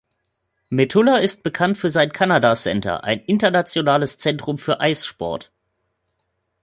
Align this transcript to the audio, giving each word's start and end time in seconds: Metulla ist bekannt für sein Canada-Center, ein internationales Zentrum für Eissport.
Metulla 0.69 1.17
ist 1.17 1.43
bekannt 1.43 1.77
für 1.77 1.91
sein 1.91 2.11
Canada-Center, 2.11 3.03
ein 3.03 3.19
internationales 3.19 4.17
Zentrum 4.17 4.57
für 4.57 4.79
Eissport. 4.79 5.51